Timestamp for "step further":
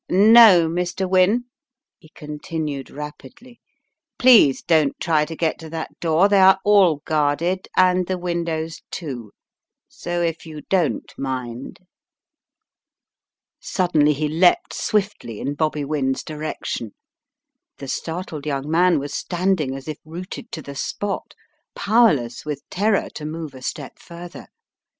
23.61-24.47